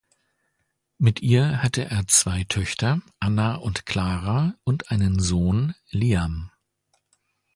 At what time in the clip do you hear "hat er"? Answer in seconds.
1.61-2.07